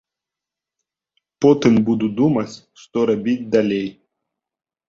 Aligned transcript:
Потым 1.45 1.73
буду 1.89 2.07
думаць, 2.21 2.55
што 2.85 2.97
рабіць 3.11 3.39
далей. 3.59 3.87